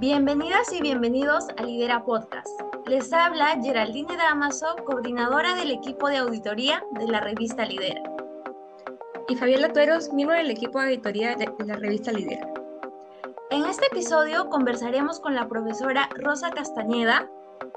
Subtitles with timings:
[0.00, 2.46] Bienvenidas y bienvenidos a Lidera Podcast.
[2.86, 8.04] Les habla Geraldine Damaso, coordinadora del equipo de auditoría de la revista Lidera.
[9.28, 12.48] Y Fabiola Tueros, miembro del equipo de auditoría de la revista Lidera.
[13.50, 17.28] En este episodio conversaremos con la profesora Rosa Castañeda,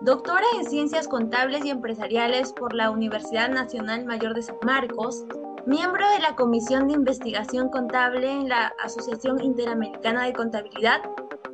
[0.02, 5.26] doctora en Ciencias Contables y Empresariales por la Universidad Nacional Mayor de San Marcos,
[5.66, 11.02] miembro de la Comisión de Investigación Contable en la Asociación Interamericana de Contabilidad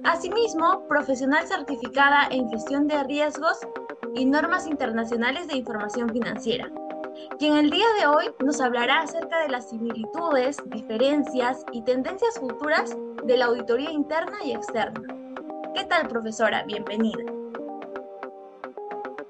[0.03, 3.59] Asimismo, profesional certificada en gestión de riesgos
[4.15, 6.71] y normas internacionales de información financiera,
[7.39, 12.95] quien el día de hoy nos hablará acerca de las similitudes, diferencias y tendencias futuras
[13.25, 15.01] de la auditoría interna y externa.
[15.75, 16.63] ¿Qué tal, profesora?
[16.63, 17.23] Bienvenida.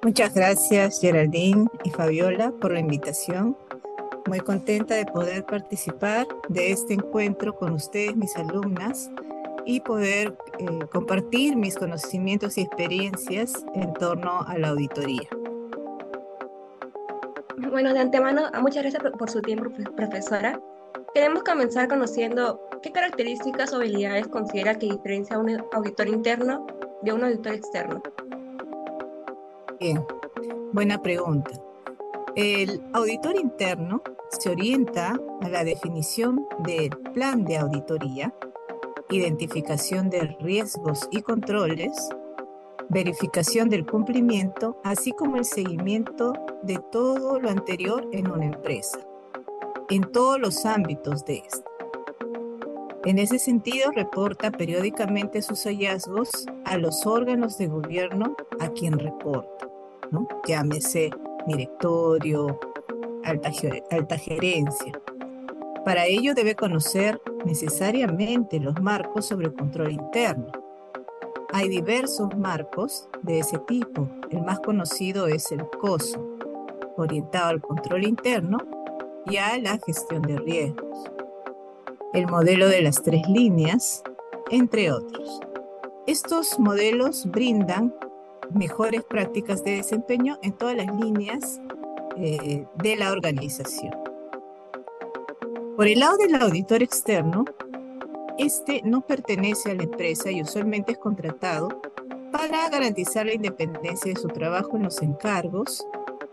[0.03, 3.57] Muchas gracias, Geraldine y Fabiola, por la invitación.
[4.27, 9.09] Muy contenta de poder participar de este encuentro con ustedes, mis alumnas,
[9.67, 15.27] y poder eh, compartir mis conocimientos y experiencias en torno a la auditoría.
[17.69, 20.59] Bueno, de antemano, muchas gracias por su tiempo, profesora.
[21.13, 26.65] Queremos comenzar conociendo qué características o habilidades considera que diferencia a un auditor interno
[27.01, 28.01] de un auditor externo.
[29.81, 30.03] Bien,
[30.71, 31.51] buena pregunta.
[32.35, 38.33] El auditor interno se orienta a la definición del plan de auditoría
[39.09, 42.09] identificación de riesgos y controles,
[42.89, 46.33] verificación del cumplimiento, así como el seguimiento
[46.63, 48.99] de todo lo anterior en una empresa,
[49.89, 51.69] en todos los ámbitos de esta.
[53.05, 56.29] En ese sentido, reporta periódicamente sus hallazgos
[56.65, 59.69] a los órganos de gobierno a quien reporta,
[60.45, 61.11] llámese
[61.45, 62.59] directorio,
[63.23, 63.51] alta,
[63.91, 65.01] alta gerencia.
[65.87, 70.51] Para ello debe conocer necesariamente los marcos sobre control interno.
[71.53, 74.09] Hay diversos marcos de ese tipo.
[74.29, 76.27] El más conocido es el COSO,
[76.97, 78.57] orientado al control interno
[79.27, 81.09] y a la gestión de riesgos.
[82.13, 84.03] El modelo de las tres líneas,
[84.51, 85.39] entre otros.
[86.05, 87.95] Estos modelos brindan
[88.53, 91.61] mejores prácticas de desempeño en todas las líneas
[92.17, 94.06] eh, de la organización.
[95.77, 97.45] Por el lado del auditor externo,
[98.39, 101.67] este no pertenece a la empresa y usualmente es contratado
[102.31, 105.85] para garantizar la independencia de su trabajo en los encargos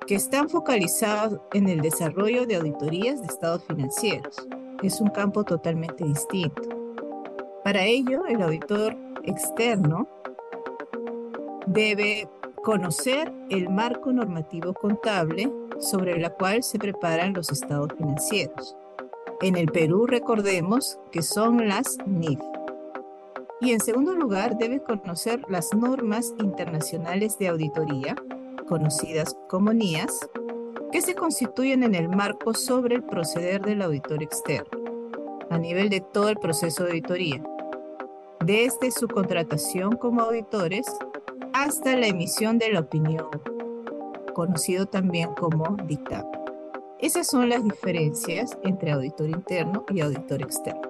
[0.06, 4.49] que están focalizados en el desarrollo de auditorías de estados financieros.
[4.83, 6.62] Es un campo totalmente distinto.
[7.62, 10.09] Para ello, el auditor externo
[11.66, 12.31] debe
[12.62, 18.75] conocer el marco normativo contable sobre el cual se preparan los estados financieros
[19.44, 22.41] en el Perú, recordemos que son las NIF.
[23.60, 28.16] Y en segundo lugar, debe conocer las normas internacionales de auditoría,
[28.66, 30.31] conocidas como NIAS,
[30.91, 34.78] que se constituyen en el marco sobre el proceder del auditor externo,
[35.50, 37.43] a nivel de todo el proceso de auditoría,
[38.43, 40.87] desde su contratación como auditores
[41.53, 43.28] hasta la emisión de la opinión,
[44.33, 46.44] conocido también como dictamen.
[47.00, 50.82] Esas son las diferencias entre auditor interno y auditor externo.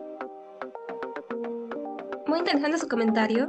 [2.26, 3.46] Muy interesante su comentario.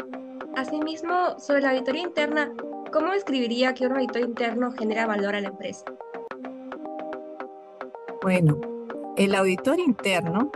[0.55, 2.53] Asimismo, sobre la auditoría interna,
[2.91, 5.83] ¿cómo describiría que un auditor interno genera valor a la empresa?
[8.21, 8.59] Bueno,
[9.17, 10.51] el auditor interno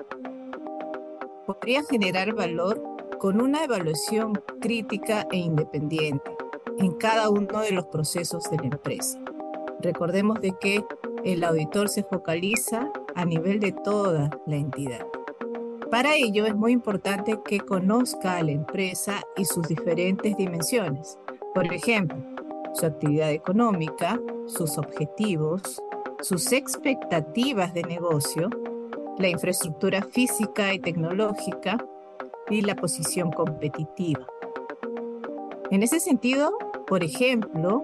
[1.46, 2.82] podría generar valor
[3.20, 6.32] con una evaluación crítica e independiente
[6.78, 9.20] en cada uno de los procesos de la empresa.
[9.82, 10.84] Recordemos de que
[11.24, 15.06] el auditor se focaliza a nivel de toda la entidad.
[15.92, 21.18] Para ello es muy importante que conozca a la empresa y sus diferentes dimensiones.
[21.54, 22.18] Por ejemplo,
[22.74, 25.82] su actividad económica, sus objetivos,
[26.22, 28.50] sus expectativas de negocio,
[29.18, 31.84] la infraestructura física y tecnológica
[32.50, 34.26] y la posición competitiva.
[35.72, 36.58] En ese sentido,
[36.88, 37.82] por ejemplo,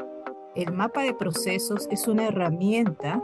[0.56, 3.24] el mapa de procesos es una herramienta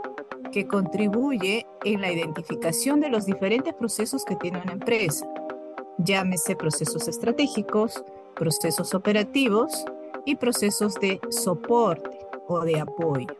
[0.52, 5.26] que contribuye en la identificación de los diferentes procesos que tiene una empresa.
[5.98, 9.84] Llámese procesos estratégicos, procesos operativos
[10.26, 12.18] y procesos de soporte
[12.48, 13.34] o de apoyo.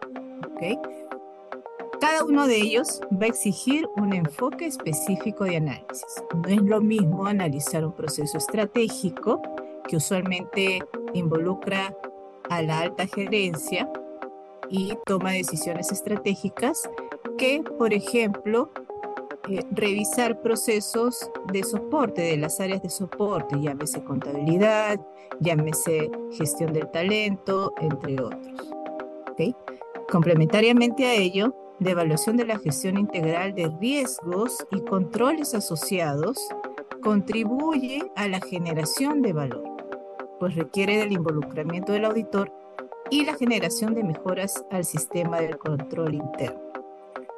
[2.00, 6.22] Cada uno de ellos va a exigir un enfoque específico de análisis.
[6.34, 9.40] No es lo mismo analizar un proceso estratégico
[9.86, 10.82] que usualmente
[11.14, 11.94] involucra
[12.50, 13.88] a la alta gerencia
[14.68, 16.88] y toma decisiones estratégicas
[17.38, 18.70] que, por ejemplo,
[19.48, 25.00] eh, revisar procesos de soporte, de las áreas de soporte, llámese contabilidad,
[25.40, 28.72] llámese gestión del talento, entre otros.
[30.10, 36.38] Complementariamente a ello, la evaluación de la gestión integral de riesgos y controles asociados
[37.02, 39.64] contribuye a la generación de valor,
[40.42, 42.52] pues requiere del involucramiento del auditor
[43.10, 46.60] y la generación de mejoras al sistema del control interno.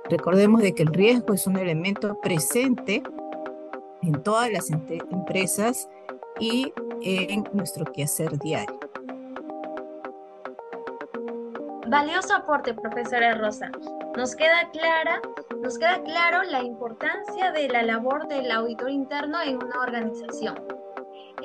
[0.08, 3.02] Recordemos de que el riesgo es un elemento presente
[4.00, 5.90] en todas las empresas
[6.40, 6.72] y
[7.02, 8.80] en nuestro quehacer diario.
[11.86, 13.70] Valioso aporte, profesora Rosa.
[14.16, 15.20] Nos queda clara,
[15.60, 20.73] nos queda claro la importancia de la labor del auditor interno en una organización.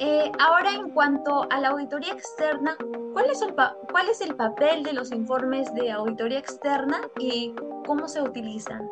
[0.02, 2.78] Eh, ahora, en cuanto a la auditoría externa,
[3.12, 7.54] ¿cuál es, el ¿cuál es el papel de los informes de auditoría externa y
[7.86, 8.90] cómo se utilizan?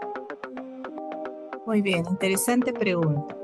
[1.66, 3.38] Muy bien, interesante pregunta.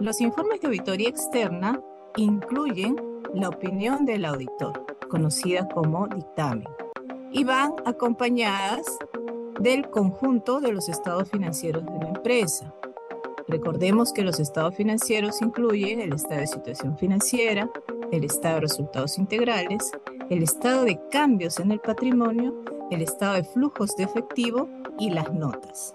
[0.00, 1.80] Los informes de auditoría externa
[2.16, 2.96] incluyen
[3.32, 6.68] la opinión del auditor, conocida como dictamen
[7.30, 8.98] y van acompañadas
[9.60, 12.71] del conjunto de los estados financieros de la empresa.
[13.48, 17.70] Recordemos que los estados financieros incluyen el estado de situación financiera,
[18.10, 19.90] el estado de resultados integrales,
[20.30, 22.54] el estado de cambios en el patrimonio,
[22.90, 24.68] el estado de flujos de efectivo
[24.98, 25.92] y las notas.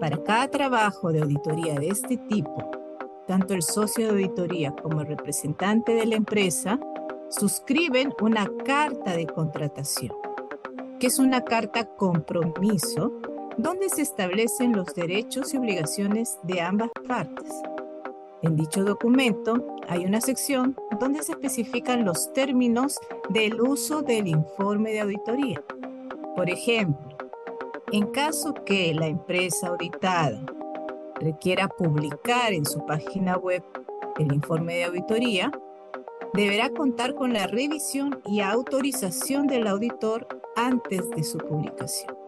[0.00, 2.70] Para cada trabajo de auditoría de este tipo,
[3.26, 6.78] tanto el socio de auditoría como el representante de la empresa
[7.30, 10.12] suscriben una carta de contratación
[11.02, 13.10] que es una carta compromiso
[13.56, 17.52] donde se establecen los derechos y obligaciones de ambas partes.
[18.42, 24.92] En dicho documento hay una sección donde se especifican los términos del uso del informe
[24.92, 25.62] de auditoría.
[26.34, 27.16] Por ejemplo,
[27.92, 30.40] en caso que la empresa auditada
[31.20, 33.62] requiera publicar en su página web
[34.18, 35.52] el informe de auditoría,
[36.34, 40.26] deberá contar con la revisión y autorización del auditor
[40.56, 42.21] antes de su publicación.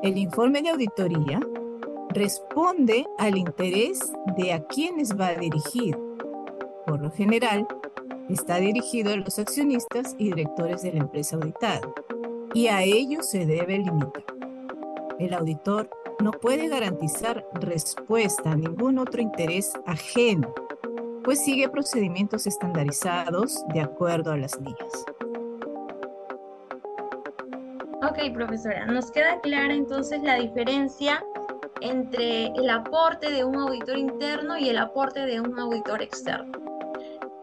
[0.00, 1.40] El informe de auditoría
[2.10, 5.98] responde al interés de a quienes va dirigido.
[6.86, 7.66] Por lo general,
[8.28, 11.92] está dirigido a los accionistas y directores de la empresa auditada,
[12.54, 14.24] y a ellos se debe limitar.
[15.18, 15.90] El auditor
[16.22, 20.54] no puede garantizar respuesta a ningún otro interés ajeno,
[21.24, 25.04] pues sigue procedimientos estandarizados de acuerdo a las líneas.
[28.08, 31.22] Ok, profesora, nos queda clara entonces la diferencia
[31.82, 36.58] entre el aporte de un auditor interno y el aporte de un auditor externo.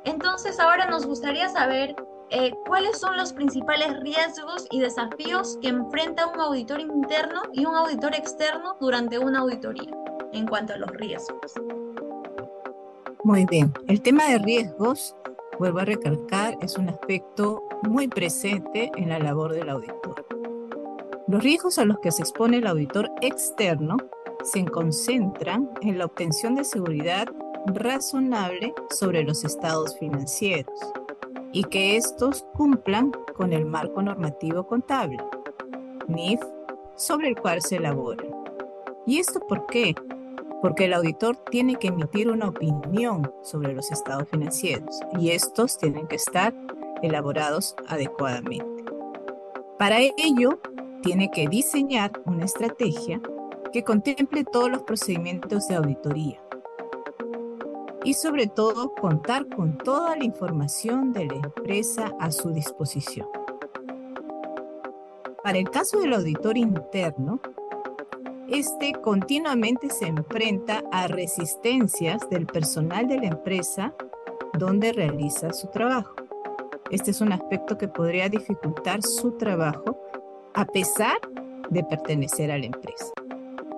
[0.06, 1.96] Entonces, ahora nos gustaría saber
[2.32, 7.76] eh, cuáles son los principales riesgos y desafíos que enfrenta un auditor interno y un
[7.76, 9.92] auditor externo durante una auditoría
[10.34, 11.54] en cuanto a los riesgos.
[13.24, 15.16] Muy bien, el tema de riesgos,
[15.60, 20.35] vuelvo a recalcar, es un aspecto muy presente en la labor del auditor.
[21.28, 23.98] Los riesgos a los que se expone el auditor externo
[24.44, 27.28] se concentran en la obtención de seguridad
[27.66, 30.80] razonable sobre los estados financieros
[31.52, 35.18] y que estos cumplan con el marco normativo contable,
[36.08, 36.42] NIF,
[36.96, 38.24] sobre el cual se elabora.
[39.08, 39.96] ¿Y esto por qué?
[40.62, 46.06] Porque el auditor tiene que emitir una opinión sobre los estados financieros y estos tienen
[46.06, 46.54] que estar
[47.02, 48.86] elaborados adecuadamente.
[49.80, 50.60] Para ello,
[51.06, 53.22] tiene que diseñar una estrategia
[53.72, 56.42] que contemple todos los procedimientos de auditoría
[58.04, 63.28] y sobre todo contar con toda la información de la empresa a su disposición.
[65.44, 67.40] Para el caso del auditor interno,
[68.48, 73.94] este continuamente se enfrenta a resistencias del personal de la empresa
[74.58, 76.16] donde realiza su trabajo.
[76.90, 79.95] Este es un aspecto que podría dificultar su trabajo
[80.56, 81.18] a pesar
[81.70, 83.12] de pertenecer a la empresa.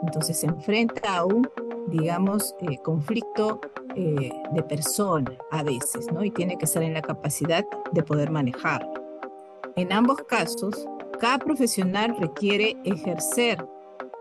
[0.04, 1.50] Entonces se enfrenta a un,
[1.88, 3.60] digamos, eh, conflicto
[3.96, 6.24] eh, de persona a veces, ¿no?
[6.24, 8.94] Y tiene que estar en la capacidad de poder manejarlo.
[9.76, 10.88] En ambos casos,
[11.20, 13.66] cada profesional requiere ejercer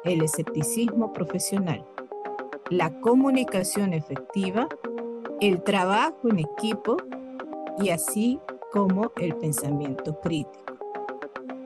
[0.05, 1.85] el escepticismo profesional,
[2.71, 4.69] la comunicación efectiva,
[5.41, 6.97] el trabajo en equipo
[7.79, 8.41] y así
[8.73, 10.66] como el pensamiento crítico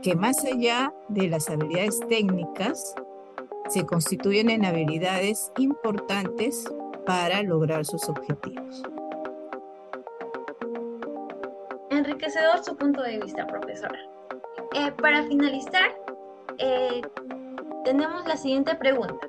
[0.03, 2.95] que más allá de las habilidades técnicas,
[3.69, 6.65] se constituyen en habilidades importantes
[7.07, 8.83] para lograr sus objetivos.
[11.91, 13.99] Enriquecedor su punto de vista, profesora.
[14.75, 15.91] Eh, para finalizar,
[16.59, 17.03] eh,
[17.85, 19.29] tenemos la siguiente pregunta.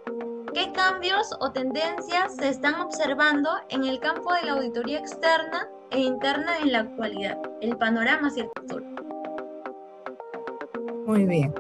[0.54, 6.00] ¿Qué cambios o tendencias se están observando en el campo de la auditoría externa e
[6.00, 7.38] interna en la actualidad?
[7.62, 8.91] El panorama hacia el futuro.
[11.12, 11.54] Muy bien.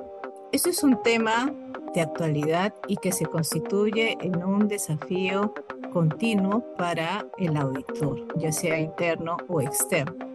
[0.53, 1.53] Este es un tema
[1.93, 5.53] de actualidad y que se constituye en un desafío
[5.91, 10.25] continuo para el auditor, ya sea interno o externo,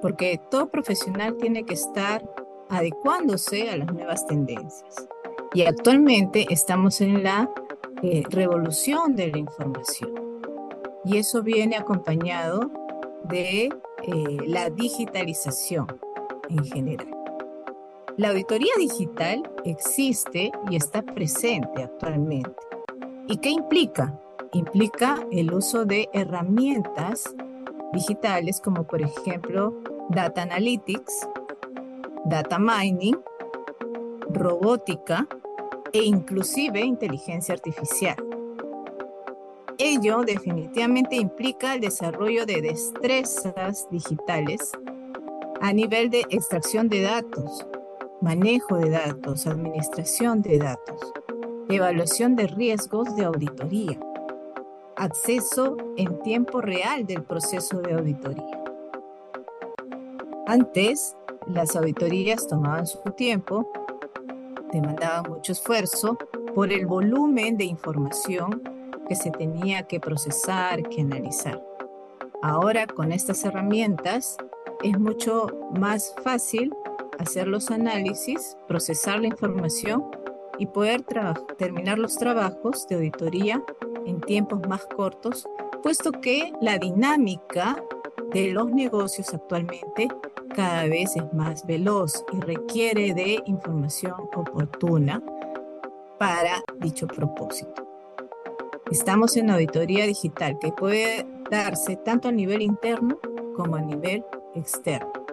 [0.00, 2.24] porque todo profesional tiene que estar
[2.68, 5.08] adecuándose a las nuevas tendencias.
[5.52, 7.50] Y actualmente estamos en la
[8.04, 10.12] eh, revolución de la información.
[11.04, 12.70] Y eso viene acompañado
[13.24, 13.72] de eh,
[14.46, 15.88] la digitalización
[16.48, 17.23] en general.
[18.16, 22.52] La auditoría digital existe y está presente actualmente.
[23.26, 24.20] ¿Y qué implica?
[24.52, 27.34] Implica el uso de herramientas
[27.92, 29.74] digitales como por ejemplo
[30.10, 31.28] Data Analytics,
[32.26, 33.18] Data Mining,
[34.30, 35.26] robótica
[35.92, 38.16] e inclusive inteligencia artificial.
[39.76, 44.70] Ello definitivamente implica el desarrollo de destrezas digitales
[45.60, 47.66] a nivel de extracción de datos,
[48.24, 51.12] manejo de datos, administración de datos,
[51.68, 54.00] evaluación de riesgos de auditoría,
[54.96, 58.64] acceso en tiempo real del proceso de auditoría.
[60.46, 61.14] Antes,
[61.46, 63.70] las auditorías tomaban su tiempo,
[64.72, 66.16] demandaban mucho esfuerzo
[66.54, 68.62] por el volumen de información
[69.06, 71.62] que se tenía que procesar, que analizar.
[72.40, 74.38] Ahora con estas herramientas
[74.82, 76.72] es mucho más fácil
[77.18, 80.04] hacer los análisis, procesar la información
[80.58, 81.02] y poder
[81.58, 83.62] terminar los trabajos de auditoría
[84.06, 85.46] en tiempos más cortos,
[85.82, 87.82] puesto que la dinámica
[88.32, 90.08] de los negocios actualmente
[90.54, 95.22] cada vez es más veloz y requiere de información oportuna
[96.18, 97.86] para dicho propósito.
[98.90, 103.18] Estamos en auditoría digital que puede darse tanto a nivel interno
[103.56, 105.23] como a nivel externo.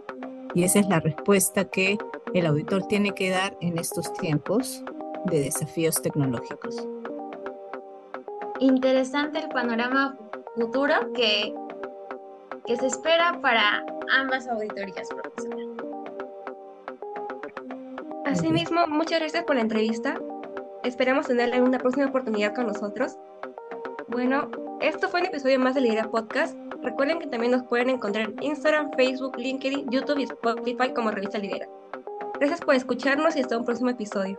[0.53, 1.97] Y esa es la respuesta que
[2.33, 4.83] el auditor tiene que dar en estos tiempos
[5.25, 6.87] de desafíos tecnológicos.
[8.59, 10.17] Interesante el panorama
[10.55, 11.53] futuro que,
[12.65, 13.85] que se espera para
[14.19, 15.55] ambas auditorías, profesora.
[18.25, 20.19] Asimismo, muchas gracias por la entrevista.
[20.83, 23.17] Esperamos tenerla una próxima oportunidad con nosotros.
[24.07, 26.57] Bueno, esto fue un episodio más de Lidera Podcast.
[26.81, 31.37] Recuerden que también nos pueden encontrar en Instagram, Facebook, LinkedIn, YouTube y Spotify como Revista
[31.37, 31.67] Lidera.
[32.39, 34.37] Gracias por escucharnos y hasta un próximo episodio.